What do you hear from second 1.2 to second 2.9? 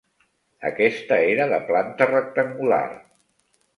era de planta rectangular.